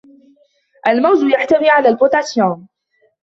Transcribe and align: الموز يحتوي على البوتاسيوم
الموز 0.87 1.23
يحتوي 1.23 1.69
على 1.69 1.89
البوتاسيوم 1.89 2.67